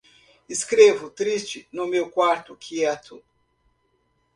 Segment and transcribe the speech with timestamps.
[0.49, 3.23] Escrevo, triste, no meu quarto quieto